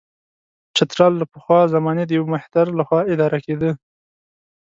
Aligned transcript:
چترال 0.75 1.13
له 1.21 1.25
پخوا 1.33 1.59
زمانې 1.73 2.03
د 2.07 2.11
یوه 2.17 2.27
مهتر 2.35 2.65
له 2.77 2.83
خوا 2.87 3.01
اداره 3.13 3.39
کېده. 3.45 3.71